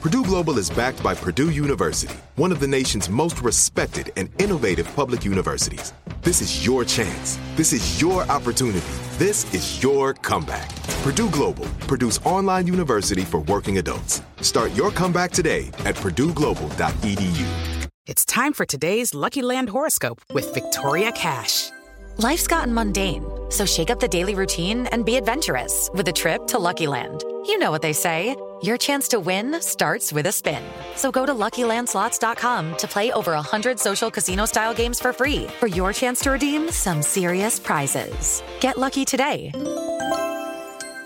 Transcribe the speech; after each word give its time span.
Purdue 0.00 0.24
Global 0.24 0.56
is 0.56 0.70
backed 0.70 1.02
by 1.02 1.14
Purdue 1.14 1.50
University, 1.50 2.16
one 2.36 2.52
of 2.52 2.58
the 2.58 2.66
nation's 2.66 3.10
most 3.10 3.42
respected 3.42 4.10
and 4.16 4.30
innovative 4.40 4.90
public 4.96 5.26
universities. 5.26 5.92
This 6.22 6.40
is 6.40 6.64
your 6.64 6.86
chance. 6.86 7.38
This 7.54 7.74
is 7.74 8.00
your 8.00 8.22
opportunity. 8.30 8.80
This 9.18 9.52
is 9.52 9.82
your 9.82 10.14
comeback. 10.14 10.74
Purdue 11.02 11.28
Global, 11.28 11.66
Purdue's 11.86 12.16
online 12.24 12.66
university 12.66 13.26
for 13.26 13.40
working 13.40 13.76
adults. 13.76 14.22
Start 14.40 14.74
your 14.74 14.90
comeback 14.90 15.32
today 15.32 15.68
at 15.84 15.96
purdueglobal.edu. 15.96 17.88
It's 18.06 18.24
time 18.24 18.54
for 18.54 18.64
today's 18.64 19.14
Lucky 19.14 19.42
Land 19.42 19.68
horoscope 19.68 20.22
with 20.32 20.54
Victoria 20.54 21.12
Cash. 21.12 21.68
Life's 22.16 22.46
gotten 22.46 22.72
mundane, 22.72 23.22
so 23.50 23.66
shake 23.66 23.90
up 23.90 24.00
the 24.00 24.08
daily 24.08 24.34
routine 24.34 24.86
and 24.86 25.04
be 25.04 25.16
adventurous 25.16 25.90
with 25.92 26.08
a 26.08 26.12
trip 26.12 26.46
to 26.46 26.58
Lucky 26.58 26.86
Land. 26.86 27.22
You 27.46 27.58
know 27.58 27.70
what 27.70 27.82
they 27.82 27.92
say. 27.92 28.34
Your 28.62 28.76
chance 28.76 29.08
to 29.08 29.20
win 29.20 29.58
starts 29.62 30.12
with 30.12 30.26
a 30.26 30.32
spin. 30.32 30.62
So 30.96 31.10
go 31.10 31.24
to 31.24 31.32
LuckyLandSlots.com 31.32 32.76
to 32.76 32.86
play 32.86 33.10
over 33.12 33.32
100 33.32 33.78
social 33.78 34.10
casino-style 34.10 34.74
games 34.74 35.00
for 35.00 35.12
free 35.12 35.46
for 35.58 35.66
your 35.66 35.92
chance 35.92 36.20
to 36.20 36.32
redeem 36.32 36.70
some 36.70 37.00
serious 37.00 37.58
prizes. 37.58 38.42
Get 38.60 38.76
lucky 38.76 39.04
today 39.04 39.50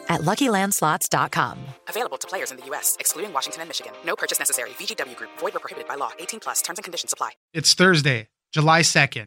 at 0.08 0.22
LuckyLandSlots.com. 0.22 1.58
Available 1.88 2.16
to 2.18 2.26
players 2.26 2.50
in 2.50 2.56
the 2.56 2.66
U.S., 2.66 2.96
excluding 2.98 3.32
Washington 3.32 3.62
and 3.62 3.68
Michigan. 3.68 3.92
No 4.04 4.16
purchase 4.16 4.38
necessary. 4.38 4.70
VGW 4.70 5.16
Group. 5.16 5.30
Void 5.38 5.54
where 5.54 5.60
prohibited 5.60 5.86
by 5.88 5.94
law. 5.94 6.10
18 6.18 6.40
plus. 6.40 6.60
Terms 6.60 6.78
and 6.78 6.84
conditions 6.84 7.12
apply. 7.12 7.30
It's 7.52 7.74
Thursday, 7.74 8.28
July 8.52 8.80
2nd. 8.80 9.26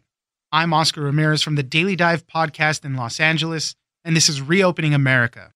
I'm 0.52 0.72
Oscar 0.74 1.00
Ramirez 1.00 1.42
from 1.42 1.54
the 1.54 1.62
Daily 1.62 1.96
Dive 1.96 2.26
podcast 2.26 2.84
in 2.84 2.94
Los 2.94 3.20
Angeles, 3.20 3.74
and 4.04 4.14
this 4.14 4.28
is 4.28 4.40
Reopening 4.42 4.92
America. 4.92 5.52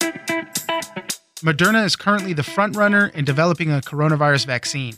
Moderna 1.43 1.85
is 1.85 1.97
currently 1.97 2.33
the 2.33 2.43
frontrunner 2.43 3.13
in 3.15 3.25
developing 3.25 3.69
a 3.73 3.81
coronavirus 3.81 4.47
vaccine. 4.47 4.95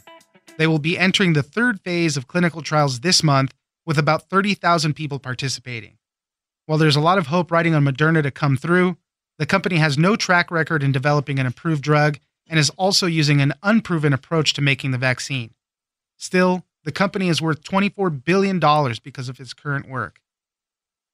They 0.58 0.66
will 0.66 0.78
be 0.78 0.98
entering 0.98 1.32
the 1.32 1.42
third 1.42 1.80
phase 1.80 2.18
of 2.18 2.28
clinical 2.28 2.60
trials 2.60 3.00
this 3.00 3.22
month 3.22 3.54
with 3.86 3.98
about 3.98 4.28
30,000 4.28 4.92
people 4.92 5.18
participating. 5.18 5.96
While 6.66 6.76
there's 6.76 6.96
a 6.96 7.00
lot 7.00 7.16
of 7.16 7.28
hope 7.28 7.50
riding 7.50 7.74
on 7.74 7.82
Moderna 7.82 8.22
to 8.22 8.30
come 8.30 8.58
through, 8.58 8.98
the 9.38 9.46
company 9.46 9.76
has 9.76 9.96
no 9.96 10.16
track 10.16 10.50
record 10.50 10.82
in 10.82 10.92
developing 10.92 11.38
an 11.38 11.46
approved 11.46 11.82
drug 11.82 12.18
and 12.46 12.58
is 12.58 12.68
also 12.70 13.06
using 13.06 13.40
an 13.40 13.54
unproven 13.62 14.12
approach 14.12 14.52
to 14.52 14.60
making 14.60 14.90
the 14.90 14.98
vaccine. 14.98 15.54
Still, 16.18 16.66
the 16.84 16.92
company 16.92 17.30
is 17.30 17.40
worth 17.40 17.62
$24 17.62 18.22
billion 18.22 18.58
because 19.02 19.30
of 19.30 19.40
its 19.40 19.54
current 19.54 19.88
work. 19.88 20.20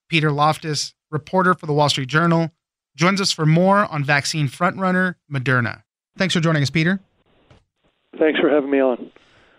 Peter 0.09 0.33
Loftus, 0.33 0.93
reporter 1.09 1.55
for 1.55 1.67
the 1.67 1.73
Wall 1.73 1.89
Street 1.89 2.09
Journal, 2.09 2.51
joins 3.01 3.21
us 3.21 3.33
for 3.33 3.47
more 3.47 3.91
on 3.91 4.05
vaccine 4.05 4.47
frontrunner 4.47 5.15
Moderna. 5.33 5.83
Thanks 6.19 6.35
for 6.35 6.41
joining 6.41 6.63
us, 6.63 6.71
Peter. 6.71 7.01
Thanks 8.19 8.39
for 8.39 8.51
having 8.51 8.71
me 8.71 8.81
on. 8.81 9.11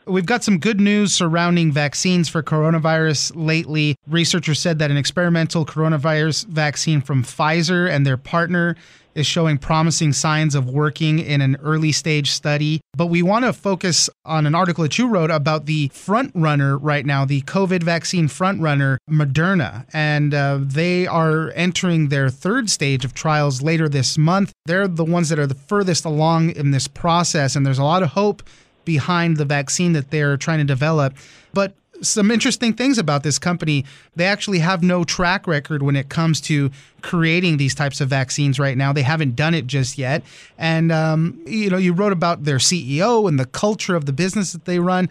We've 0.07 0.25
got 0.25 0.43
some 0.43 0.57
good 0.57 0.81
news 0.81 1.13
surrounding 1.13 1.71
vaccines 1.71 2.27
for 2.27 2.41
coronavirus 2.41 3.33
lately. 3.35 3.95
Researchers 4.07 4.59
said 4.59 4.79
that 4.79 4.89
an 4.89 4.97
experimental 4.97 5.63
coronavirus 5.63 6.47
vaccine 6.47 7.01
from 7.01 7.23
Pfizer 7.23 7.87
and 7.87 8.05
their 8.05 8.17
partner 8.17 8.75
is 9.13 9.27
showing 9.27 9.57
promising 9.59 10.11
signs 10.13 10.55
of 10.55 10.69
working 10.69 11.19
in 11.19 11.41
an 11.41 11.55
early 11.61 11.91
stage 11.91 12.31
study. 12.31 12.81
But 12.95 13.07
we 13.07 13.21
want 13.21 13.45
to 13.45 13.53
focus 13.53 14.09
on 14.25 14.47
an 14.47 14.55
article 14.55 14.83
that 14.83 14.97
you 14.97 15.07
wrote 15.07 15.29
about 15.29 15.65
the 15.65 15.89
front 15.89 16.31
runner 16.33 16.77
right 16.77 17.05
now, 17.05 17.25
the 17.25 17.41
COVID 17.41 17.83
vaccine 17.83 18.27
front 18.27 18.59
runner, 18.59 18.97
Moderna. 19.09 19.85
And 19.93 20.33
uh, 20.33 20.59
they 20.61 21.05
are 21.05 21.51
entering 21.51 22.07
their 22.07 22.29
third 22.29 22.69
stage 22.69 23.05
of 23.05 23.13
trials 23.13 23.61
later 23.61 23.87
this 23.87 24.17
month. 24.17 24.51
They're 24.65 24.87
the 24.87 25.05
ones 25.05 25.29
that 25.29 25.37
are 25.37 25.47
the 25.47 25.55
furthest 25.55 26.05
along 26.05 26.51
in 26.51 26.71
this 26.71 26.87
process. 26.87 27.55
And 27.55 27.65
there's 27.65 27.79
a 27.79 27.83
lot 27.83 28.03
of 28.03 28.09
hope 28.09 28.41
behind 28.85 29.37
the 29.37 29.45
vaccine 29.45 29.93
that 29.93 30.11
they're 30.11 30.37
trying 30.37 30.59
to 30.59 30.65
develop. 30.65 31.15
But 31.53 31.73
some 32.01 32.31
interesting 32.31 32.73
things 32.73 32.97
about 32.97 33.23
this 33.23 33.39
company. 33.39 33.85
They 34.15 34.25
actually 34.25 34.59
have 34.59 34.83
no 34.83 35.03
track 35.03 35.47
record 35.47 35.83
when 35.83 35.95
it 35.95 36.09
comes 36.09 36.41
to 36.41 36.71
creating 37.01 37.57
these 37.57 37.75
types 37.75 38.01
of 38.01 38.09
vaccines 38.09 38.59
right 38.59 38.77
now. 38.77 38.91
They 38.91 39.03
haven't 39.03 39.35
done 39.35 39.53
it 39.53 39.67
just 39.67 39.97
yet. 39.97 40.23
And, 40.57 40.91
um, 40.91 41.39
you 41.45 41.69
know, 41.69 41.77
you 41.77 41.93
wrote 41.93 42.11
about 42.11 42.43
their 42.43 42.57
CEO 42.57 43.27
and 43.27 43.39
the 43.39 43.45
culture 43.45 43.95
of 43.95 44.05
the 44.05 44.13
business 44.13 44.51
that 44.53 44.65
they 44.65 44.79
run. 44.79 45.09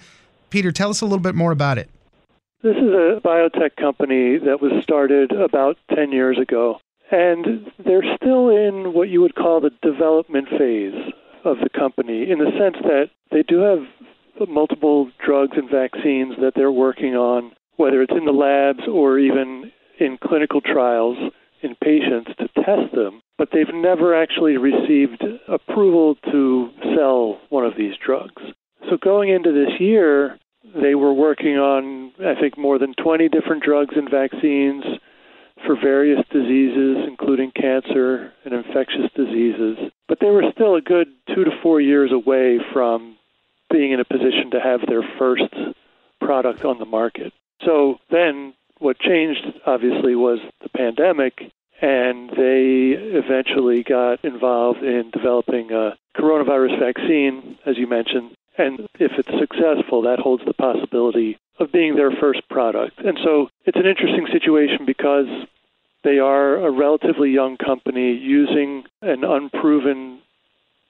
Peter, 0.50 0.72
tell 0.72 0.90
us 0.90 1.00
a 1.00 1.04
little 1.04 1.20
bit 1.20 1.34
more 1.34 1.52
about 1.52 1.78
it. 1.78 1.88
This 2.62 2.76
is 2.76 2.92
a 2.92 3.20
biotech 3.24 3.76
company 3.76 4.38
that 4.38 4.60
was 4.60 4.72
started 4.82 5.32
about 5.32 5.78
10 5.94 6.12
years 6.12 6.38
ago. 6.38 6.78
And 7.10 7.70
they're 7.84 8.04
still 8.16 8.50
in 8.50 8.92
what 8.92 9.08
you 9.08 9.20
would 9.20 9.34
call 9.34 9.60
the 9.60 9.70
development 9.82 10.48
phase 10.50 11.12
of 11.44 11.58
the 11.62 11.70
company 11.70 12.30
in 12.30 12.38
the 12.38 12.50
sense 12.58 12.76
that 12.82 13.10
they 13.30 13.42
do 13.42 13.58
have 13.58 14.48
multiple 14.48 15.10
drugs 15.24 15.56
and 15.56 15.70
vaccines 15.70 16.34
that 16.40 16.52
they're 16.54 16.72
working 16.72 17.14
on, 17.14 17.52
whether 17.76 18.02
it's 18.02 18.12
in 18.16 18.24
the 18.24 18.32
labs 18.32 18.86
or 18.88 19.18
even 19.18 19.70
in 19.98 20.18
clinical 20.22 20.60
trials 20.60 21.18
in 21.62 21.74
patients 21.82 22.30
to 22.38 22.48
test 22.62 22.94
them, 22.94 23.20
but 23.36 23.48
they've 23.52 23.74
never 23.74 24.14
actually 24.14 24.56
received 24.56 25.22
approval 25.46 26.16
to 26.30 26.70
sell 26.96 27.38
one 27.50 27.66
of 27.66 27.74
these 27.76 27.94
drugs. 28.04 28.42
So 28.88 28.96
going 28.96 29.28
into 29.28 29.52
this 29.52 29.78
year, 29.78 30.38
they 30.80 30.94
were 30.94 31.12
working 31.12 31.56
on, 31.58 32.12
I 32.24 32.38
think, 32.40 32.56
more 32.56 32.78
than 32.78 32.94
20 32.94 33.28
different 33.28 33.62
drugs 33.62 33.94
and 33.96 34.10
vaccines 34.10 34.84
for 35.66 35.76
various 35.80 36.20
diseases, 36.30 36.98
including 37.06 37.52
cancer 37.52 38.32
and 38.44 38.54
infectious 38.54 39.10
diseases. 39.14 39.78
But 40.08 40.18
they 40.20 40.30
were 40.30 40.44
still 40.52 40.74
a 40.74 40.80
good 40.80 41.08
two 41.34 41.44
to 41.44 41.50
four 41.62 41.80
years 41.80 42.12
away 42.12 42.58
from 42.72 43.16
being 43.70 43.92
in 43.92 44.00
a 44.00 44.04
position 44.04 44.50
to 44.52 44.60
have 44.60 44.80
their 44.86 45.02
first 45.18 45.54
product 46.20 46.64
on 46.64 46.78
the 46.78 46.84
market. 46.84 47.32
So 47.64 47.98
then 48.10 48.54
what 48.78 48.98
changed, 48.98 49.46
obviously, 49.66 50.14
was 50.14 50.38
the 50.62 50.68
pandemic, 50.70 51.52
and 51.80 52.30
they 52.30 52.96
eventually 52.96 53.82
got 53.82 54.24
involved 54.24 54.82
in 54.82 55.10
developing 55.12 55.70
a 55.70 55.96
coronavirus 56.16 56.78
vaccine, 56.80 57.58
as 57.66 57.76
you 57.78 57.86
mentioned. 57.86 58.32
And 58.58 58.80
if 58.98 59.12
it's 59.18 59.38
successful, 59.38 60.02
that 60.02 60.18
holds 60.18 60.44
the 60.44 60.54
possibility 60.54 61.38
of 61.60 61.70
being 61.70 61.94
their 61.94 62.10
first 62.10 62.48
product. 62.48 62.98
And 62.98 63.18
so 63.22 63.48
it's 63.66 63.76
an 63.76 63.86
interesting 63.86 64.26
situation 64.32 64.86
because 64.86 65.26
they 66.02 66.18
are 66.18 66.56
a 66.56 66.70
relatively 66.70 67.30
young 67.30 67.56
company 67.58 68.12
using 68.14 68.84
an 69.02 69.22
unproven 69.22 70.20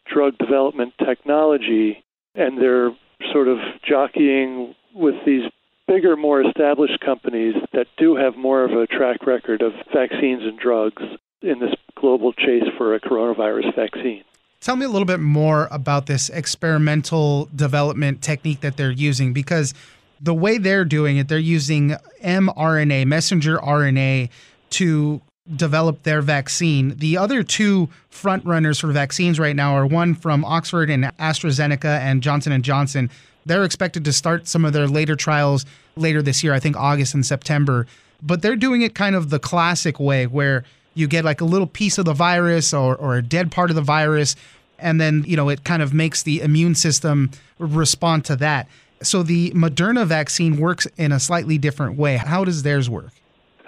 drug 0.06 0.38
development 0.38 0.94
technology, 1.04 2.04
and 2.34 2.58
they're 2.58 2.90
sort 3.32 3.48
of 3.48 3.58
jockeying 3.86 4.74
with 4.94 5.16
these 5.26 5.50
bigger, 5.86 6.16
more 6.16 6.40
established 6.40 7.00
companies 7.00 7.54
that 7.72 7.86
do 7.96 8.14
have 8.14 8.36
more 8.36 8.64
of 8.64 8.70
a 8.70 8.86
track 8.86 9.26
record 9.26 9.62
of 9.62 9.72
vaccines 9.92 10.42
and 10.44 10.58
drugs 10.58 11.02
in 11.42 11.58
this 11.58 11.74
global 11.96 12.32
chase 12.32 12.64
for 12.78 12.94
a 12.94 13.00
coronavirus 13.00 13.74
vaccine. 13.74 14.22
Tell 14.60 14.76
me 14.76 14.84
a 14.84 14.88
little 14.88 15.06
bit 15.06 15.20
more 15.20 15.68
about 15.70 16.06
this 16.06 16.28
experimental 16.28 17.48
development 17.56 18.22
technique 18.22 18.60
that 18.60 18.76
they're 18.76 18.90
using 18.90 19.32
because 19.32 19.74
the 20.20 20.34
way 20.34 20.58
they're 20.58 20.84
doing 20.84 21.16
it, 21.16 21.28
they're 21.28 21.38
using 21.38 21.96
mRNA, 22.22 23.06
messenger 23.06 23.58
RNA, 23.58 24.28
to 24.70 25.20
develop 25.56 26.02
their 26.02 26.22
vaccine. 26.22 26.96
The 26.96 27.16
other 27.16 27.42
two 27.42 27.88
front 28.08 28.44
runners 28.44 28.78
for 28.78 28.88
vaccines 28.88 29.40
right 29.40 29.56
now 29.56 29.74
are 29.74 29.86
one 29.86 30.14
from 30.14 30.44
Oxford 30.44 30.90
and 30.90 31.04
AstraZeneca 31.18 31.98
and 32.00 32.22
Johnson 32.22 32.52
and 32.52 32.62
Johnson. 32.62 33.10
They're 33.46 33.64
expected 33.64 34.04
to 34.04 34.12
start 34.12 34.46
some 34.46 34.64
of 34.64 34.72
their 34.72 34.86
later 34.86 35.16
trials 35.16 35.64
later 35.96 36.22
this 36.22 36.44
year, 36.44 36.52
I 36.52 36.60
think 36.60 36.76
August 36.76 37.14
and 37.14 37.24
September. 37.24 37.86
But 38.22 38.42
they're 38.42 38.56
doing 38.56 38.82
it 38.82 38.94
kind 38.94 39.16
of 39.16 39.30
the 39.30 39.38
classic 39.38 39.98
way 39.98 40.26
where 40.26 40.64
you 40.94 41.08
get 41.08 41.24
like 41.24 41.40
a 41.40 41.46
little 41.46 41.66
piece 41.66 41.98
of 41.98 42.04
the 42.04 42.12
virus 42.12 42.74
or, 42.74 42.94
or 42.94 43.16
a 43.16 43.22
dead 43.22 43.50
part 43.50 43.70
of 43.70 43.76
the 43.76 43.82
virus 43.82 44.36
and 44.80 45.00
then, 45.00 45.24
you 45.26 45.36
know, 45.36 45.48
it 45.48 45.64
kind 45.64 45.82
of 45.82 45.92
makes 45.92 46.22
the 46.22 46.40
immune 46.40 46.74
system 46.74 47.30
respond 47.58 48.24
to 48.26 48.36
that. 48.36 48.66
So 49.02 49.22
the 49.22 49.50
Moderna 49.52 50.06
vaccine 50.06 50.58
works 50.58 50.86
in 50.96 51.12
a 51.12 51.20
slightly 51.20 51.58
different 51.58 51.96
way. 51.96 52.16
How 52.16 52.44
does 52.44 52.62
theirs 52.62 52.90
work? 52.90 53.12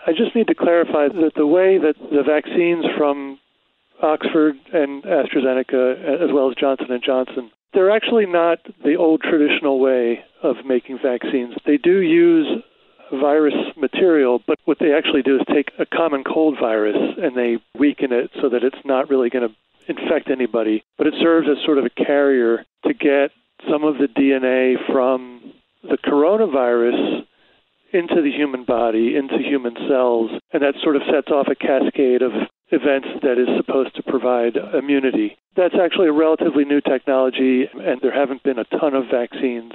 I 0.07 0.13
just 0.13 0.35
need 0.35 0.49
to 0.49 0.55
clarify 0.55 1.09
that 1.09 1.33
the 1.37 1.47
way 1.47 1.79
that 1.79 1.95
the 2.11 2.23
vaccines 2.23 2.85
from 2.99 3.39
Oxford 4.03 4.57
and 4.73 5.03
AstraZeneca, 5.05 6.23
as 6.23 6.31
well 6.33 6.51
as 6.51 6.57
Johnson 6.57 6.91
and 6.91 7.03
Johnson, 7.03 7.51
they're 7.73 7.91
actually 7.91 8.27
not 8.27 8.59
the 8.85 8.97
old 8.97 9.23
traditional 9.23 9.81
way 9.81 10.25
of 10.43 10.57
making 10.67 10.99
vaccines. 11.03 11.55
They 11.65 11.79
do 11.79 12.01
use 12.01 12.63
virus 13.13 13.55
material, 13.77 14.43
but 14.47 14.59
what 14.65 14.79
they 14.81 14.93
actually 14.93 15.23
do 15.23 15.37
is 15.37 15.43
take 15.49 15.71
a 15.79 15.87
common 15.87 16.25
cold 16.25 16.59
virus 16.61 16.97
and 17.19 17.37
they 17.37 17.59
weaken 17.79 18.13
it 18.13 18.31
so 18.41 18.49
that 18.49 18.65
it's 18.65 18.85
not 18.85 19.09
really 19.09 19.31
going 19.31 19.49
to 19.49 19.55
infect 19.89 20.31
anybody, 20.31 20.83
but 20.99 21.07
it 21.07 21.15
serves 21.21 21.49
as 21.49 21.63
sort 21.65 21.79
of 21.79 21.85
a 21.85 21.91
carrier 21.91 22.65
to 22.87 22.95
get 22.95 23.31
some 23.71 23.85
of 23.85 23.99
the 23.99 24.09
DNA 24.09 24.75
from 24.91 25.53
the 25.83 25.99
coronavirus 25.99 27.25
into 27.93 28.23
the 28.23 28.31
human 28.31 28.65
body, 28.65 29.17
into 29.17 29.39
human 29.39 29.75
cells, 29.89 30.31
and 30.53 30.63
that 30.63 30.75
sort 30.83 30.97
of 30.97 31.03
sets 31.13 31.29
off 31.29 31.49
a 31.49 31.55
cascade 31.55 32.23
of 32.23 32.33
events 32.73 33.09
that 33.23 33.37
is 33.37 33.49
supposed 33.57 33.95
to 33.95 34.03
provide 34.03 34.57
immunity. 34.57 35.37
That's 35.57 35.75
actually 35.75 36.09
a 36.09 36.13
relatively 36.13 36.65
new 36.65 36.81
technology, 36.81 37.69
and 37.69 38.01
there 38.01 38.15
haven't 38.15 38.43
been 38.43 38.59
a 38.59 38.65
ton 38.65 38.95
of 38.95 39.05
vaccines 39.13 39.73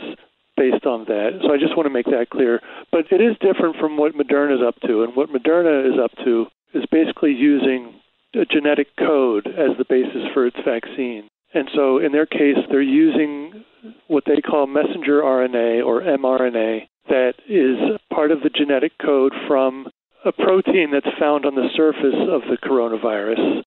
based 0.57 0.85
on 0.87 1.05
that. 1.05 1.37
So 1.43 1.53
I 1.53 1.57
just 1.57 1.77
want 1.77 1.85
to 1.85 1.93
make 1.93 2.07
that 2.07 2.31
clear. 2.31 2.59
But 2.91 3.05
it 3.11 3.21
is 3.21 3.37
different 3.37 3.77
from 3.77 3.97
what 3.97 4.15
Moderna 4.15 4.55
is 4.55 4.65
up 4.65 4.81
to, 4.87 5.03
and 5.03 5.15
what 5.15 5.29
Moderna 5.29 5.85
is 5.85 5.99
up 6.03 6.11
to 6.25 6.47
is 6.73 6.83
basically 6.91 7.31
using 7.31 8.01
a 8.33 8.45
genetic 8.45 8.87
code 8.97 9.45
as 9.45 9.77
the 9.77 9.85
basis 9.87 10.25
for 10.33 10.47
its 10.47 10.57
vaccine. 10.65 11.29
And 11.53 11.69
so 11.73 11.99
in 11.99 12.11
their 12.11 12.25
case, 12.25 12.57
they're 12.69 12.81
using 12.81 13.63
what 14.07 14.23
they 14.25 14.41
call 14.41 14.67
messenger 14.67 15.21
RNA 15.21 15.85
or 15.85 16.01
mRNA 16.01 16.87
that 17.09 17.33
is 17.47 17.77
part 18.13 18.31
of 18.31 18.41
the 18.41 18.49
genetic 18.49 18.93
code 19.01 19.33
from 19.47 19.87
a 20.25 20.31
protein 20.31 20.91
that's 20.91 21.17
found 21.19 21.45
on 21.45 21.55
the 21.55 21.69
surface 21.75 22.15
of 22.29 22.41
the 22.49 22.57
coronavirus. 22.57 23.63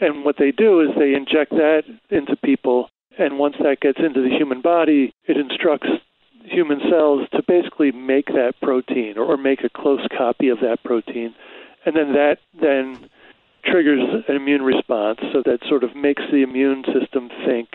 And 0.00 0.24
what 0.24 0.36
they 0.38 0.50
do 0.50 0.80
is 0.80 0.88
they 0.98 1.14
inject 1.14 1.52
that 1.52 1.82
into 2.10 2.36
people, 2.44 2.90
and 3.18 3.38
once 3.38 3.56
that 3.60 3.80
gets 3.80 3.98
into 3.98 4.20
the 4.20 4.36
human 4.36 4.60
body, 4.60 5.14
it 5.26 5.36
instructs 5.36 5.88
human 6.44 6.80
cells 6.90 7.28
to 7.32 7.42
basically 7.46 7.92
make 7.92 8.26
that 8.26 8.54
protein 8.60 9.16
or 9.16 9.36
make 9.36 9.62
a 9.64 9.70
close 9.70 10.04
copy 10.16 10.48
of 10.48 10.58
that 10.60 10.82
protein. 10.84 11.34
And 11.86 11.96
then 11.96 12.12
that 12.12 12.38
then 12.60 13.08
triggers 13.64 14.02
an 14.28 14.36
immune 14.36 14.62
response, 14.62 15.20
so 15.32 15.42
that 15.44 15.60
sort 15.68 15.84
of 15.84 15.94
makes 15.94 16.22
the 16.30 16.42
immune 16.42 16.84
system 16.92 17.30
think 17.46 17.68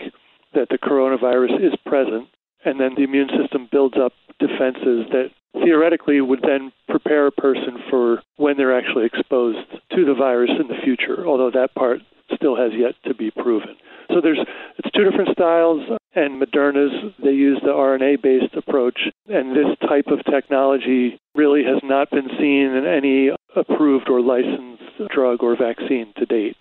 that 0.58 0.68
the 0.70 0.78
coronavirus 0.78 1.62
is 1.64 1.74
present, 1.86 2.28
and 2.64 2.80
then 2.80 2.94
the 2.96 3.04
immune 3.04 3.30
system 3.40 3.68
builds 3.70 3.96
up 3.96 4.12
defenses 4.40 5.06
that 5.14 5.30
theoretically 5.62 6.20
would 6.20 6.42
then 6.42 6.72
prepare 6.88 7.28
a 7.28 7.32
person 7.32 7.78
for 7.88 8.22
when 8.36 8.56
they're 8.56 8.76
actually 8.76 9.06
exposed 9.06 9.66
to 9.94 10.04
the 10.04 10.14
virus 10.14 10.50
in 10.58 10.66
the 10.66 10.82
future, 10.82 11.26
although 11.26 11.50
that 11.50 11.74
part 11.74 12.00
still 12.34 12.56
has 12.56 12.72
yet 12.76 12.94
to 13.06 13.14
be 13.14 13.30
proven. 13.30 13.76
So 14.10 14.20
there's 14.20 14.38
it's 14.78 14.90
two 14.94 15.04
different 15.04 15.30
styles 15.32 15.82
and 16.14 16.40
Moderna's 16.42 17.14
they 17.22 17.32
use 17.32 17.60
the 17.62 17.72
RNA-based 17.72 18.54
approach 18.54 18.98
and 19.28 19.56
this 19.56 19.76
type 19.88 20.06
of 20.08 20.24
technology 20.24 21.20
really 21.34 21.62
has 21.64 21.80
not 21.82 22.10
been 22.10 22.28
seen 22.38 22.74
in 22.74 22.86
any 22.86 23.30
approved 23.56 24.08
or 24.08 24.20
licensed 24.20 24.82
drug 25.10 25.42
or 25.42 25.56
vaccine 25.56 26.12
to 26.16 26.26
date. 26.26 26.56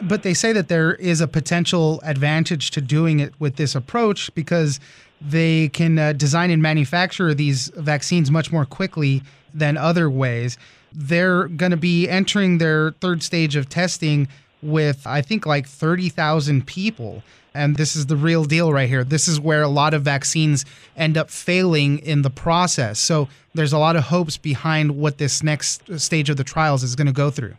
But 0.00 0.22
they 0.22 0.34
say 0.34 0.52
that 0.52 0.68
there 0.68 0.94
is 0.94 1.20
a 1.20 1.28
potential 1.28 2.00
advantage 2.04 2.70
to 2.72 2.80
doing 2.80 3.20
it 3.20 3.32
with 3.38 3.56
this 3.56 3.74
approach 3.74 4.34
because 4.34 4.80
they 5.20 5.68
can 5.68 5.98
uh, 5.98 6.12
design 6.12 6.50
and 6.50 6.60
manufacture 6.60 7.34
these 7.34 7.68
vaccines 7.76 8.30
much 8.30 8.50
more 8.50 8.64
quickly 8.64 9.22
than 9.54 9.76
other 9.76 10.10
ways. 10.10 10.58
They're 10.92 11.48
going 11.48 11.70
to 11.70 11.76
be 11.76 12.08
entering 12.08 12.58
their 12.58 12.92
third 12.92 13.22
stage 13.22 13.56
of 13.56 13.68
testing 13.68 14.28
with, 14.62 15.06
I 15.06 15.22
think, 15.22 15.46
like 15.46 15.66
30,000 15.66 16.66
people. 16.66 17.22
And 17.54 17.76
this 17.76 17.96
is 17.96 18.06
the 18.06 18.16
real 18.16 18.44
deal 18.44 18.72
right 18.72 18.88
here. 18.88 19.04
This 19.04 19.28
is 19.28 19.38
where 19.38 19.62
a 19.62 19.68
lot 19.68 19.94
of 19.94 20.02
vaccines 20.02 20.64
end 20.96 21.18
up 21.18 21.30
failing 21.30 21.98
in 21.98 22.22
the 22.22 22.30
process. 22.30 22.98
So 22.98 23.28
there's 23.54 23.72
a 23.72 23.78
lot 23.78 23.96
of 23.96 24.04
hopes 24.04 24.36
behind 24.36 24.96
what 24.96 25.18
this 25.18 25.42
next 25.42 26.00
stage 26.00 26.30
of 26.30 26.36
the 26.36 26.44
trials 26.44 26.82
is 26.82 26.96
going 26.96 27.08
to 27.08 27.12
go 27.12 27.30
through. 27.30 27.54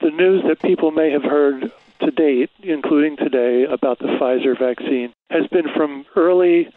The 0.00 0.10
news 0.10 0.42
that 0.48 0.60
people 0.60 0.90
may 0.90 1.10
have 1.10 1.22
heard 1.22 1.72
to 2.00 2.10
date, 2.10 2.50
including 2.62 3.16
today, 3.16 3.64
about 3.64 3.98
the 3.98 4.08
Pfizer 4.20 4.58
vaccine 4.58 5.12
has 5.30 5.46
been 5.46 5.66
from 5.74 6.04
early, 6.14 6.68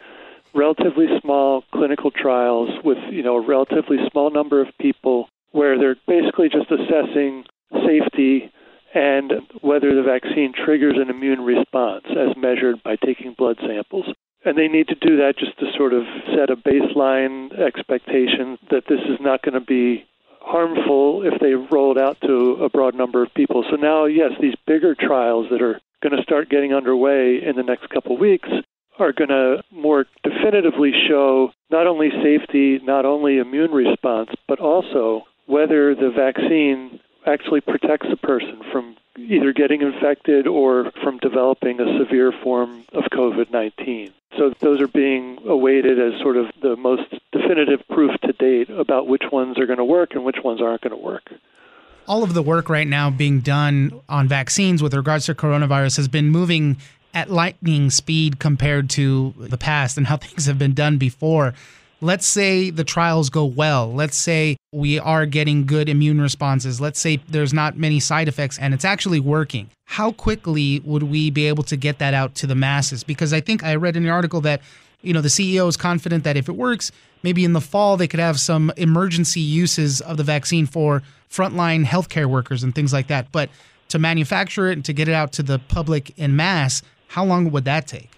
relatively 0.54 1.06
small 1.20 1.62
clinical 1.72 2.10
trials 2.10 2.70
with 2.82 2.98
you 3.10 3.22
know 3.22 3.36
a 3.36 3.46
relatively 3.46 3.98
small 4.10 4.30
number 4.30 4.60
of 4.60 4.68
people 4.80 5.28
where 5.52 5.78
they're 5.78 5.96
basically 6.06 6.48
just 6.48 6.70
assessing 6.70 7.44
safety 7.86 8.50
and 8.94 9.32
whether 9.60 9.94
the 9.94 10.02
vaccine 10.02 10.52
triggers 10.52 10.96
an 10.96 11.10
immune 11.10 11.42
response 11.42 12.04
as 12.10 12.36
measured 12.36 12.82
by 12.82 12.96
taking 12.96 13.34
blood 13.36 13.56
samples. 13.60 14.06
And 14.44 14.56
they 14.56 14.68
need 14.68 14.88
to 14.88 14.94
do 14.94 15.18
that 15.18 15.34
just 15.38 15.58
to 15.58 15.66
sort 15.76 15.92
of 15.92 16.04
set 16.34 16.50
a 16.50 16.56
baseline 16.56 17.52
expectation 17.58 18.58
that 18.70 18.84
this 18.88 19.00
is 19.00 19.20
not 19.20 19.42
going 19.42 19.54
to 19.54 19.60
be 19.60 20.06
harmful 20.40 21.22
if 21.24 21.40
they 21.40 21.54
rolled 21.54 21.98
out 21.98 22.20
to 22.22 22.58
a 22.62 22.68
broad 22.68 22.94
number 22.94 23.22
of 23.22 23.32
people. 23.34 23.64
So 23.70 23.76
now, 23.76 24.06
yes, 24.06 24.32
these 24.40 24.54
bigger 24.66 24.94
trials 24.94 25.46
that 25.50 25.62
are 25.62 25.80
going 26.02 26.16
to 26.16 26.22
start 26.22 26.48
getting 26.48 26.72
underway 26.72 27.42
in 27.42 27.56
the 27.56 27.62
next 27.62 27.88
couple 27.90 28.14
of 28.14 28.20
weeks 28.20 28.48
are 28.98 29.12
going 29.12 29.28
to 29.28 29.62
more 29.70 30.06
definitively 30.22 30.92
show 31.08 31.52
not 31.70 31.86
only 31.86 32.10
safety, 32.22 32.78
not 32.82 33.04
only 33.04 33.38
immune 33.38 33.70
response, 33.70 34.30
but 34.48 34.60
also 34.60 35.24
whether 35.46 35.94
the 35.94 36.10
vaccine 36.10 37.00
actually 37.26 37.60
protects 37.60 38.06
a 38.10 38.16
person 38.16 38.60
from 38.72 38.96
either 39.16 39.52
getting 39.52 39.82
infected 39.82 40.46
or 40.46 40.90
from 41.02 41.18
developing 41.18 41.80
a 41.80 41.98
severe 41.98 42.32
form 42.42 42.84
of 42.92 43.04
COVID 43.12 43.50
19. 43.50 44.12
So 44.38 44.52
those 44.60 44.80
are 44.80 44.88
being 44.88 45.38
awaited 45.46 45.98
as 45.98 46.20
sort 46.20 46.36
of 46.36 46.46
the 46.62 46.76
most 46.76 47.02
definitive 47.32 47.86
proof 47.88 48.12
to 48.22 48.32
date 48.32 48.70
about 48.70 49.06
which 49.06 49.24
ones 49.32 49.58
are 49.58 49.66
going 49.66 49.78
to 49.78 49.84
work 49.84 50.14
and 50.14 50.24
which 50.24 50.38
ones 50.42 50.62
aren't 50.62 50.82
going 50.82 50.96
to 50.96 51.02
work. 51.02 51.32
All 52.06 52.22
of 52.22 52.34
the 52.34 52.42
work 52.42 52.68
right 52.68 52.86
now 52.86 53.10
being 53.10 53.40
done 53.40 54.00
on 54.08 54.28
vaccines 54.28 54.82
with 54.82 54.94
regards 54.94 55.26
to 55.26 55.34
coronavirus 55.34 55.96
has 55.96 56.08
been 56.08 56.30
moving 56.30 56.76
at 57.12 57.30
lightning 57.30 57.90
speed 57.90 58.38
compared 58.38 58.88
to 58.90 59.34
the 59.36 59.58
past 59.58 59.96
and 59.96 60.06
how 60.06 60.16
things 60.18 60.46
have 60.46 60.58
been 60.58 60.74
done 60.74 60.96
before. 60.96 61.54
Let's 62.02 62.26
say 62.26 62.70
the 62.70 62.84
trials 62.84 63.28
go 63.28 63.44
well. 63.44 63.92
Let's 63.92 64.16
say 64.16 64.56
we 64.72 64.98
are 64.98 65.26
getting 65.26 65.66
good 65.66 65.86
immune 65.86 66.18
responses. 66.18 66.80
Let's 66.80 66.98
say 66.98 67.20
there's 67.28 67.52
not 67.52 67.76
many 67.76 68.00
side 68.00 68.26
effects 68.26 68.58
and 68.58 68.72
it's 68.72 68.86
actually 68.86 69.20
working. 69.20 69.68
How 69.84 70.12
quickly 70.12 70.80
would 70.80 71.02
we 71.02 71.28
be 71.30 71.46
able 71.46 71.62
to 71.64 71.76
get 71.76 71.98
that 71.98 72.14
out 72.14 72.34
to 72.36 72.46
the 72.46 72.54
masses? 72.54 73.04
Because 73.04 73.34
I 73.34 73.40
think 73.40 73.62
I 73.62 73.74
read 73.74 73.96
in 73.96 74.02
the 74.02 74.08
article 74.08 74.40
that, 74.42 74.62
you 75.02 75.12
know, 75.12 75.20
the 75.20 75.28
CEO 75.28 75.68
is 75.68 75.76
confident 75.76 76.24
that 76.24 76.38
if 76.38 76.48
it 76.48 76.52
works, 76.52 76.90
maybe 77.22 77.44
in 77.44 77.52
the 77.52 77.60
fall 77.60 77.98
they 77.98 78.08
could 78.08 78.20
have 78.20 78.40
some 78.40 78.72
emergency 78.78 79.40
uses 79.40 80.00
of 80.00 80.16
the 80.16 80.24
vaccine 80.24 80.64
for 80.64 81.02
frontline 81.30 81.84
healthcare 81.84 82.26
workers 82.26 82.62
and 82.62 82.74
things 82.74 82.94
like 82.94 83.08
that. 83.08 83.30
But 83.30 83.50
to 83.90 83.98
manufacture 83.98 84.70
it 84.70 84.74
and 84.74 84.84
to 84.86 84.94
get 84.94 85.06
it 85.06 85.14
out 85.14 85.32
to 85.32 85.42
the 85.42 85.58
public 85.58 86.18
in 86.18 86.34
mass, 86.34 86.80
how 87.08 87.26
long 87.26 87.50
would 87.50 87.66
that 87.66 87.86
take? 87.86 88.10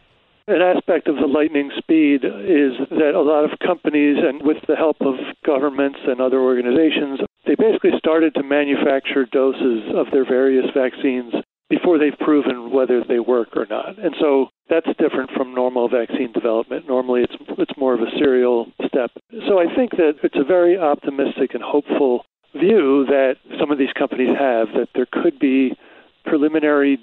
An 0.52 0.60
aspect 0.60 1.08
of 1.08 1.16
the 1.16 1.26
lightning 1.26 1.70
speed 1.78 2.24
is 2.24 2.76
that 2.90 3.14
a 3.16 3.22
lot 3.22 3.50
of 3.50 3.58
companies, 3.58 4.18
and 4.20 4.42
with 4.42 4.58
the 4.68 4.76
help 4.76 5.00
of 5.00 5.14
governments 5.46 5.98
and 6.06 6.20
other 6.20 6.40
organizations, 6.40 7.20
they 7.46 7.54
basically 7.54 7.96
started 7.96 8.34
to 8.34 8.42
manufacture 8.42 9.24
doses 9.24 9.88
of 9.96 10.10
their 10.12 10.26
various 10.26 10.66
vaccines 10.76 11.32
before 11.70 11.96
they've 11.96 12.18
proven 12.20 12.70
whether 12.70 13.02
they 13.02 13.18
work 13.18 13.56
or 13.56 13.64
not. 13.64 13.98
And 13.98 14.14
so 14.20 14.48
that's 14.68 14.86
different 14.98 15.30
from 15.30 15.54
normal 15.54 15.88
vaccine 15.88 16.32
development. 16.32 16.86
Normally 16.86 17.22
it's 17.22 17.36
it's 17.56 17.78
more 17.78 17.94
of 17.94 18.02
a 18.02 18.10
serial 18.18 18.70
step. 18.86 19.10
So 19.48 19.58
I 19.58 19.74
think 19.74 19.92
that 19.92 20.16
it's 20.22 20.36
a 20.36 20.44
very 20.44 20.76
optimistic 20.76 21.54
and 21.54 21.62
hopeful 21.62 22.26
view 22.54 23.06
that 23.08 23.36
some 23.58 23.70
of 23.70 23.78
these 23.78 23.92
companies 23.98 24.36
have 24.38 24.68
that 24.76 24.88
there 24.94 25.08
could 25.10 25.38
be 25.38 25.72
preliminary 26.26 26.98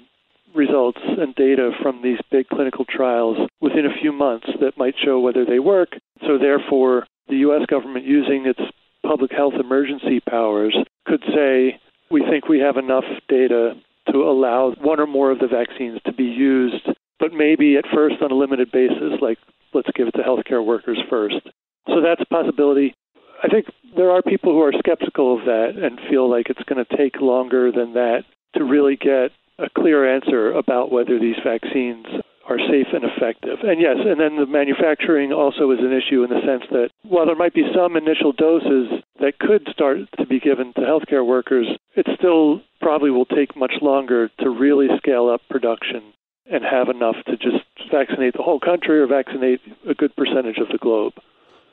results 0.54 1.00
and 1.02 1.34
data 1.34 1.70
from 1.82 2.02
these 2.02 2.18
big 2.30 2.48
clinical 2.48 2.84
trials 2.84 3.36
within 3.60 3.86
a 3.86 4.00
few 4.00 4.12
months 4.12 4.46
that 4.60 4.76
might 4.76 4.94
show 5.02 5.20
whether 5.20 5.44
they 5.44 5.58
work. 5.58 5.90
So, 6.22 6.38
therefore, 6.38 7.06
the 7.28 7.36
U.S. 7.36 7.66
government, 7.66 8.04
using 8.04 8.46
its 8.46 8.60
public 9.06 9.32
health 9.32 9.54
emergency 9.58 10.20
powers, 10.20 10.76
could 11.06 11.22
say, 11.34 11.80
we 12.10 12.22
think 12.28 12.48
we 12.48 12.58
have 12.60 12.76
enough 12.76 13.04
data 13.28 13.74
to 14.10 14.18
allow 14.18 14.74
one 14.80 15.00
or 15.00 15.06
more 15.06 15.30
of 15.30 15.38
the 15.38 15.46
vaccines 15.46 16.00
to 16.06 16.12
be 16.12 16.24
used, 16.24 16.88
but 17.18 17.32
maybe 17.32 17.76
at 17.76 17.84
first 17.94 18.16
on 18.22 18.32
a 18.32 18.34
limited 18.34 18.72
basis, 18.72 19.20
like 19.20 19.38
let's 19.72 19.90
give 19.94 20.08
it 20.08 20.12
to 20.12 20.22
healthcare 20.22 20.64
workers 20.64 20.98
first. 21.08 21.40
So 21.86 22.00
that's 22.00 22.20
a 22.20 22.26
possibility. 22.26 22.94
I 23.42 23.48
think 23.48 23.66
there 23.96 24.10
are 24.10 24.22
people 24.22 24.52
who 24.52 24.62
are 24.62 24.72
skeptical 24.78 25.38
of 25.38 25.44
that 25.46 25.72
and 25.80 25.98
feel 26.10 26.28
like 26.28 26.50
it's 26.50 26.62
going 26.64 26.84
to 26.84 26.96
take 26.96 27.20
longer 27.20 27.70
than 27.72 27.94
that 27.94 28.24
to 28.54 28.64
really 28.64 28.96
get 28.96 29.30
a 29.60 29.68
clear 29.70 30.08
answer 30.08 30.52
about 30.52 30.90
whether 30.90 31.18
these 31.18 31.36
vaccines 31.44 32.06
are 32.48 32.58
safe 32.58 32.88
and 32.92 33.04
effective. 33.04 33.58
And 33.62 33.80
yes, 33.80 33.96
and 34.04 34.18
then 34.18 34.36
the 34.36 34.46
manufacturing 34.46 35.32
also 35.32 35.70
is 35.70 35.78
an 35.78 35.92
issue 35.92 36.24
in 36.24 36.30
the 36.30 36.40
sense 36.44 36.64
that 36.70 36.90
while 37.02 37.26
there 37.26 37.36
might 37.36 37.54
be 37.54 37.70
some 37.74 37.96
initial 37.96 38.32
doses 38.32 38.90
that 39.20 39.38
could 39.38 39.68
start 39.70 39.98
to 40.18 40.26
be 40.26 40.40
given 40.40 40.72
to 40.74 40.80
healthcare 40.80 41.24
workers, 41.24 41.68
it 41.94 42.06
still 42.18 42.60
probably 42.80 43.10
will 43.10 43.26
take 43.26 43.56
much 43.56 43.74
longer 43.80 44.30
to 44.40 44.50
really 44.50 44.88
scale 44.96 45.28
up 45.28 45.42
production 45.48 46.12
and 46.50 46.64
have 46.64 46.88
enough 46.88 47.16
to 47.26 47.36
just 47.36 47.62
vaccinate 47.92 48.34
the 48.34 48.42
whole 48.42 48.58
country 48.58 48.98
or 48.98 49.06
vaccinate 49.06 49.60
a 49.88 49.94
good 49.94 50.14
percentage 50.16 50.58
of 50.58 50.68
the 50.68 50.78
globe. 50.78 51.12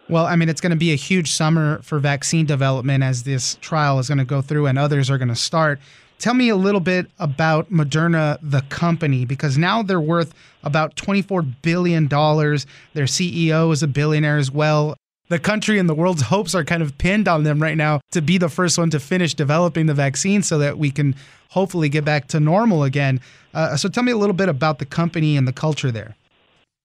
Well, 0.09 0.25
I 0.25 0.35
mean, 0.35 0.47
it's 0.47 0.61
going 0.61 0.71
to 0.71 0.77
be 0.77 0.93
a 0.93 0.95
huge 0.95 1.31
summer 1.31 1.81
for 1.81 1.99
vaccine 1.99 2.45
development 2.45 3.03
as 3.03 3.23
this 3.23 3.55
trial 3.55 3.99
is 3.99 4.07
going 4.07 4.19
to 4.19 4.25
go 4.25 4.41
through 4.41 4.67
and 4.67 4.77
others 4.77 5.09
are 5.09 5.17
going 5.17 5.27
to 5.29 5.35
start. 5.35 5.79
Tell 6.19 6.33
me 6.33 6.49
a 6.49 6.55
little 6.55 6.79
bit 6.81 7.11
about 7.19 7.71
Moderna, 7.71 8.39
the 8.41 8.61
company, 8.69 9.23
because 9.23 9.57
now 9.57 9.83
they're 9.83 10.01
worth 10.01 10.33
about 10.63 10.95
$24 10.95 11.53
billion. 11.61 12.07
Their 12.07 13.05
CEO 13.05 13.71
is 13.71 13.83
a 13.83 13.87
billionaire 13.87 14.37
as 14.37 14.49
well. 14.49 14.95
The 15.29 15.39
country 15.39 15.77
and 15.77 15.87
the 15.87 15.93
world's 15.93 16.23
hopes 16.23 16.55
are 16.55 16.63
kind 16.63 16.81
of 16.81 16.97
pinned 16.97 17.27
on 17.27 17.43
them 17.43 17.61
right 17.61 17.77
now 17.77 17.99
to 18.11 18.21
be 18.21 18.37
the 18.37 18.49
first 18.49 18.77
one 18.77 18.89
to 18.91 18.99
finish 18.99 19.33
developing 19.33 19.85
the 19.85 19.93
vaccine 19.93 20.41
so 20.41 20.57
that 20.59 20.77
we 20.77 20.89
can 20.89 21.15
hopefully 21.49 21.89
get 21.89 22.05
back 22.05 22.27
to 22.29 22.39
normal 22.39 22.83
again. 22.83 23.19
Uh, 23.53 23.75
so 23.75 23.89
tell 23.89 24.03
me 24.03 24.11
a 24.11 24.17
little 24.17 24.35
bit 24.35 24.49
about 24.49 24.79
the 24.79 24.85
company 24.85 25.37
and 25.37 25.47
the 25.47 25.53
culture 25.53 25.91
there. 25.91 26.15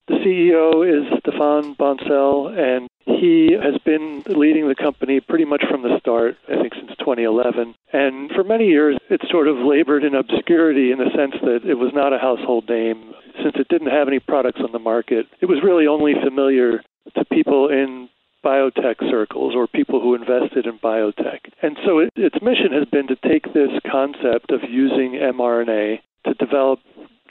The 0.08 0.14
CEO 0.14 0.82
is 0.82 1.06
Stéphane 1.22 1.76
Bancel, 1.76 2.50
and 2.58 2.88
he 3.04 3.52
has 3.52 3.78
been 3.84 4.22
leading 4.26 4.68
the 4.68 4.74
company 4.74 5.20
pretty 5.20 5.44
much 5.44 5.64
from 5.70 5.82
the 5.82 5.98
start, 6.00 6.36
I 6.48 6.60
think 6.60 6.74
since 6.74 6.90
2011. 6.98 7.74
And 7.92 8.30
for 8.32 8.42
many 8.42 8.66
years, 8.66 8.98
it 9.10 9.20
sort 9.30 9.46
of 9.46 9.58
labored 9.58 10.02
in 10.02 10.14
obscurity 10.14 10.90
in 10.90 10.98
the 10.98 11.10
sense 11.16 11.34
that 11.42 11.60
it 11.64 11.74
was 11.74 11.92
not 11.94 12.12
a 12.12 12.18
household 12.18 12.68
name. 12.68 13.14
Since 13.42 13.54
it 13.56 13.68
didn't 13.68 13.90
have 13.90 14.08
any 14.08 14.18
products 14.18 14.60
on 14.62 14.72
the 14.72 14.78
market, 14.78 15.26
it 15.40 15.46
was 15.46 15.62
really 15.62 15.86
only 15.86 16.14
familiar 16.22 16.82
to 17.16 17.24
people 17.26 17.68
in 17.68 18.08
biotech 18.44 18.98
circles 19.08 19.54
or 19.54 19.68
people 19.68 20.00
who 20.00 20.14
invested 20.14 20.66
in 20.66 20.78
biotech. 20.80 21.40
And 21.62 21.76
so 21.86 21.98
it, 21.98 22.10
its 22.16 22.42
mission 22.42 22.72
has 22.72 22.88
been 22.90 23.06
to 23.06 23.16
take 23.16 23.52
this 23.52 23.70
concept 23.90 24.50
of 24.50 24.68
using 24.68 25.12
mRNA 25.12 26.00
to 26.26 26.34
develop 26.34 26.80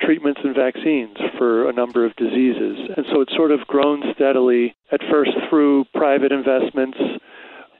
treatments 0.01 0.41
and 0.43 0.55
vaccines 0.55 1.17
for 1.37 1.69
a 1.69 1.73
number 1.73 2.05
of 2.05 2.15
diseases. 2.15 2.89
And 2.95 3.05
so 3.11 3.21
it's 3.21 3.35
sort 3.35 3.51
of 3.51 3.67
grown 3.67 4.03
steadily, 4.15 4.75
at 4.91 5.01
first 5.09 5.31
through 5.49 5.85
private 5.93 6.31
investments, 6.31 6.97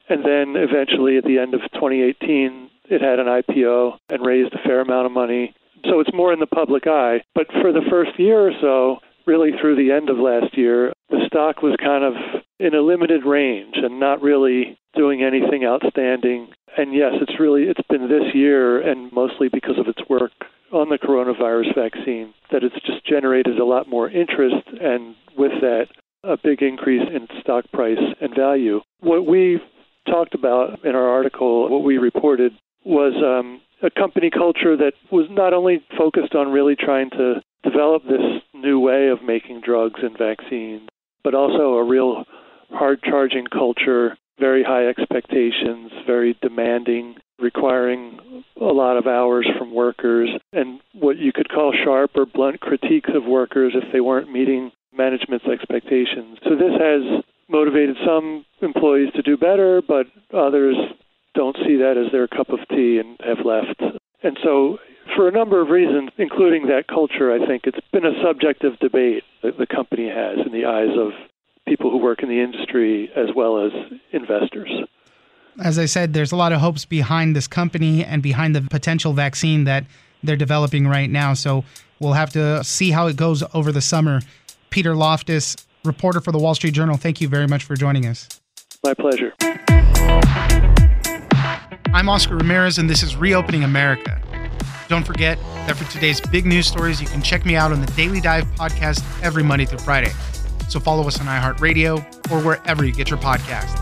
and 0.08 0.24
then 0.24 0.54
eventually 0.56 1.16
at 1.16 1.24
the 1.24 1.38
end 1.38 1.54
of 1.54 1.60
2018, 1.74 2.70
it 2.90 3.00
had 3.00 3.18
an 3.18 3.26
IPO 3.26 3.98
and 4.10 4.26
raised 4.26 4.54
a 4.54 4.62
fair 4.66 4.80
amount 4.80 5.06
of 5.06 5.12
money. 5.12 5.54
So 5.88 6.00
it's 6.00 6.12
more 6.12 6.32
in 6.32 6.40
the 6.40 6.46
public 6.46 6.86
eye. 6.86 7.22
But 7.34 7.46
for 7.60 7.72
the 7.72 7.86
first 7.90 8.18
year 8.18 8.48
or 8.48 8.52
so, 8.60 8.98
really 9.26 9.50
through 9.60 9.76
the 9.76 9.92
end 9.92 10.10
of 10.10 10.18
last 10.18 10.56
year, 10.56 10.92
the 11.10 11.24
stock 11.26 11.62
was 11.62 11.76
kind 11.82 12.04
of 12.04 12.14
in 12.58 12.74
a 12.74 12.80
limited 12.80 13.24
range 13.24 13.76
and 13.76 13.98
not 13.98 14.22
really 14.22 14.78
doing 14.94 15.22
anything 15.22 15.64
outstanding. 15.64 16.48
And 16.76 16.94
yes, 16.94 17.14
it's 17.20 17.40
really 17.40 17.64
it's 17.64 17.86
been 17.88 18.08
this 18.08 18.34
year 18.34 18.80
and 18.80 19.12
mostly 19.12 19.48
because 19.48 19.78
of 19.78 19.88
its 19.88 20.00
work 20.08 20.32
on 20.72 20.88
the 20.88 20.98
coronavirus 20.98 21.74
vaccine 21.74 22.32
that 22.50 22.64
it's 22.64 22.74
just 22.86 23.06
generated 23.06 23.58
a 23.58 23.64
lot 23.64 23.88
more 23.88 24.08
interest 24.08 24.66
and 24.80 25.14
with 25.36 25.52
that 25.60 25.86
a 26.24 26.36
big 26.36 26.62
increase 26.62 27.02
in 27.12 27.26
stock 27.40 27.64
price 27.72 27.98
and 28.20 28.34
value. 28.34 28.80
What 29.00 29.26
we 29.26 29.60
talked 30.06 30.34
about 30.34 30.84
in 30.84 30.94
our 30.94 31.08
article, 31.08 31.68
what 31.68 31.82
we 31.82 31.98
reported 31.98 32.52
was 32.84 33.12
um, 33.24 33.60
a 33.82 33.90
company 33.90 34.30
culture 34.30 34.76
that 34.76 34.92
was 35.10 35.26
not 35.30 35.52
only 35.52 35.84
focused 35.96 36.34
on 36.34 36.52
really 36.52 36.76
trying 36.76 37.10
to 37.10 37.42
develop 37.62 38.04
this 38.04 38.42
new 38.54 38.78
way 38.78 39.08
of 39.08 39.22
making 39.22 39.60
drugs 39.64 40.00
and 40.02 40.16
vaccines, 40.16 40.88
but 41.24 41.34
also 41.34 41.74
a 41.74 41.84
real 41.84 42.24
hard 42.70 43.02
charging 43.02 43.46
culture, 43.46 44.16
very 44.38 44.64
high 44.64 44.86
expectations, 44.86 45.92
very 46.06 46.36
demanding, 46.40 47.16
requiring 47.42 48.44
a 48.60 48.64
lot 48.64 48.96
of 48.96 49.06
hours 49.06 49.46
from 49.58 49.74
workers, 49.74 50.30
and 50.52 50.80
what 50.94 51.18
you 51.18 51.32
could 51.32 51.48
call 51.48 51.72
sharp 51.84 52.12
or 52.14 52.24
blunt 52.24 52.60
critiques 52.60 53.10
of 53.14 53.24
workers 53.24 53.74
if 53.74 53.92
they 53.92 54.00
weren't 54.00 54.30
meeting 54.30 54.70
management's 54.96 55.46
expectations. 55.46 56.38
So 56.44 56.50
this 56.50 56.72
has 56.78 57.24
motivated 57.48 57.96
some 58.06 58.44
employees 58.60 59.12
to 59.14 59.22
do 59.22 59.36
better, 59.36 59.82
but 59.86 60.06
others 60.32 60.76
don't 61.34 61.56
see 61.66 61.76
that 61.76 61.96
as 61.96 62.12
their 62.12 62.28
cup 62.28 62.50
of 62.50 62.60
tea 62.68 62.98
and 62.98 63.18
have 63.20 63.44
left. 63.44 63.80
And 64.22 64.38
so, 64.42 64.78
for 65.16 65.28
a 65.28 65.32
number 65.32 65.60
of 65.60 65.68
reasons, 65.68 66.10
including 66.16 66.66
that 66.68 66.86
culture, 66.86 67.32
I 67.32 67.44
think 67.46 67.62
it's 67.64 67.80
been 67.92 68.06
a 68.06 68.22
subject 68.22 68.64
of 68.64 68.78
debate 68.78 69.24
that 69.42 69.58
the 69.58 69.66
company 69.66 70.08
has 70.08 70.38
in 70.46 70.52
the 70.52 70.66
eyes 70.66 70.96
of 70.96 71.12
people 71.66 71.90
who 71.90 71.98
work 71.98 72.22
in 72.22 72.28
the 72.28 72.40
industry 72.40 73.10
as 73.16 73.34
well 73.34 73.64
as 73.64 73.72
investors. 74.12 74.70
As 75.60 75.78
I 75.78 75.84
said, 75.84 76.14
there's 76.14 76.32
a 76.32 76.36
lot 76.36 76.52
of 76.52 76.60
hopes 76.60 76.84
behind 76.84 77.36
this 77.36 77.46
company 77.46 78.04
and 78.04 78.22
behind 78.22 78.56
the 78.56 78.62
potential 78.62 79.12
vaccine 79.12 79.64
that 79.64 79.84
they're 80.22 80.36
developing 80.36 80.86
right 80.86 81.10
now. 81.10 81.34
So 81.34 81.64
we'll 82.00 82.14
have 82.14 82.30
to 82.30 82.64
see 82.64 82.90
how 82.90 83.06
it 83.06 83.16
goes 83.16 83.44
over 83.52 83.70
the 83.70 83.82
summer. 83.82 84.20
Peter 84.70 84.94
Loftus, 84.94 85.56
reporter 85.84 86.20
for 86.20 86.32
the 86.32 86.38
Wall 86.38 86.54
Street 86.54 86.72
Journal, 86.72 86.96
thank 86.96 87.20
you 87.20 87.28
very 87.28 87.46
much 87.46 87.64
for 87.64 87.76
joining 87.76 88.06
us. 88.06 88.28
My 88.82 88.94
pleasure. 88.94 89.34
I'm 91.94 92.08
Oscar 92.08 92.36
Ramirez, 92.36 92.78
and 92.78 92.88
this 92.88 93.02
is 93.02 93.16
Reopening 93.16 93.64
America. 93.64 94.20
Don't 94.88 95.06
forget 95.06 95.38
that 95.66 95.76
for 95.76 95.90
today's 95.92 96.20
big 96.20 96.46
news 96.46 96.66
stories, 96.66 97.00
you 97.00 97.06
can 97.06 97.20
check 97.20 97.44
me 97.44 97.56
out 97.56 97.72
on 97.72 97.80
the 97.82 97.92
Daily 97.92 98.22
Dive 98.22 98.44
podcast 98.56 99.04
every 99.22 99.42
Monday 99.42 99.66
through 99.66 99.80
Friday. 99.80 100.12
So 100.68 100.80
follow 100.80 101.06
us 101.06 101.20
on 101.20 101.26
iHeartRadio 101.26 102.30
or 102.32 102.40
wherever 102.40 102.84
you 102.86 102.92
get 102.92 103.10
your 103.10 103.18
podcast. 103.18 103.81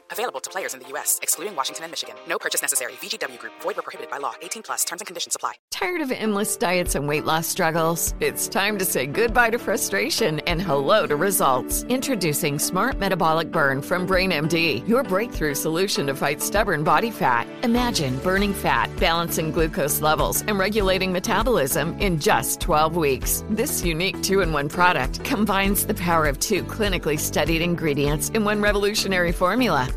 Available 0.11 0.41
to 0.41 0.49
players 0.49 0.73
in 0.73 0.81
the 0.81 0.89
U.S., 0.89 1.19
excluding 1.21 1.55
Washington 1.55 1.85
and 1.85 1.91
Michigan. 1.91 2.15
No 2.27 2.37
purchase 2.37 2.61
necessary. 2.61 2.93
VGW 2.93 3.39
Group. 3.39 3.53
Void 3.61 3.77
where 3.77 3.83
prohibited 3.83 4.11
by 4.11 4.17
law. 4.17 4.33
18 4.41 4.63
plus. 4.63 4.83
Terms 4.83 5.01
and 5.01 5.07
conditions 5.07 5.35
apply. 5.37 5.53
Tired 5.71 6.01
of 6.01 6.11
endless 6.11 6.57
diets 6.57 6.95
and 6.95 7.07
weight 7.07 7.23
loss 7.23 7.47
struggles? 7.47 8.13
It's 8.19 8.49
time 8.49 8.77
to 8.79 8.83
say 8.83 9.05
goodbye 9.07 9.51
to 9.51 9.57
frustration 9.57 10.41
and 10.41 10.61
hello 10.61 11.07
to 11.07 11.15
results. 11.15 11.83
Introducing 11.83 12.59
Smart 12.59 12.99
Metabolic 12.99 13.51
Burn 13.51 13.81
from 13.81 14.05
BrainMD, 14.05 14.85
your 14.85 15.03
breakthrough 15.03 15.55
solution 15.55 16.07
to 16.07 16.13
fight 16.13 16.41
stubborn 16.41 16.83
body 16.83 17.09
fat. 17.09 17.47
Imagine 17.63 18.17
burning 18.19 18.53
fat, 18.53 18.93
balancing 18.97 19.51
glucose 19.51 20.01
levels, 20.01 20.41
and 20.41 20.59
regulating 20.59 21.13
metabolism 21.13 21.97
in 21.99 22.19
just 22.19 22.59
12 22.59 22.97
weeks. 22.97 23.45
This 23.49 23.85
unique 23.85 24.21
two-in-one 24.21 24.67
product 24.67 25.23
combines 25.23 25.85
the 25.85 25.93
power 25.93 26.25
of 26.25 26.37
two 26.39 26.63
clinically 26.63 27.17
studied 27.17 27.61
ingredients 27.61 28.29
in 28.29 28.43
one 28.43 28.61
revolutionary 28.61 29.31
formula 29.31 29.87